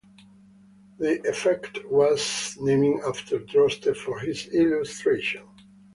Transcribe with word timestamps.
The 0.97 1.21
effect 1.29 1.77
was 1.85 2.57
named 2.59 3.01
after 3.07 3.37
Droste 3.37 3.95
for 3.95 4.19
this 4.19 4.47
illustration. 4.47 5.43